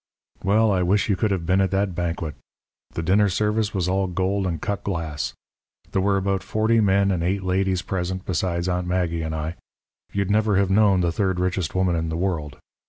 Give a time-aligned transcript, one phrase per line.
[0.43, 2.33] "Well, I wish you could have been at that banquet.
[2.89, 5.33] The dinner service was all gold and cut glass.
[5.91, 9.57] There were about forty men and eight ladies present besides Aunt Maggie and I.
[10.11, 12.57] You'd never have known the third richest woman in the world.